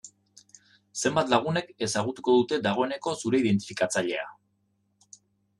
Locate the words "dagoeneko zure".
2.69-3.43